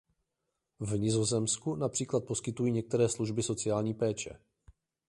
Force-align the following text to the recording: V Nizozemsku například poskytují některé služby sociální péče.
V 0.79 0.97
Nizozemsku 0.99 1.75
například 1.75 2.23
poskytují 2.25 2.71
některé 2.71 3.09
služby 3.09 3.43
sociální 3.43 3.93
péče. 3.93 4.39